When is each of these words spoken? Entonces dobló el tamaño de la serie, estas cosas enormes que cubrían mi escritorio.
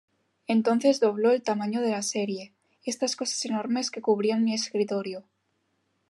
Entonces 0.47 0.99
dobló 0.99 1.29
el 1.31 1.43
tamaño 1.43 1.79
de 1.79 1.91
la 1.91 2.01
serie, 2.01 2.53
estas 2.85 3.15
cosas 3.15 3.45
enormes 3.45 3.91
que 3.91 4.01
cubrían 4.01 4.43
mi 4.43 4.51
escritorio. 4.55 5.25